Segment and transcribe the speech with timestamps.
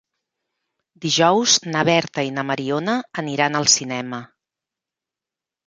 [1.03, 4.23] Dijous na Berta i na Mariona aniran al cinema.